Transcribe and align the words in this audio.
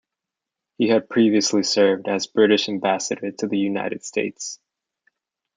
He 0.79 0.87
had 0.87 1.11
previously 1.11 1.61
served 1.61 2.07
as 2.07 2.25
British 2.25 2.67
Ambassador 2.67 3.29
to 3.33 3.45
the 3.47 3.59
United 3.59 4.03
States. 4.03 4.59